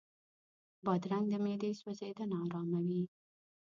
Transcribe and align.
بادرنګ 0.85 1.25
د 1.29 1.33
معدې 1.43 1.71
سوځېدنه 1.79 2.35
آراموي. 2.45 3.03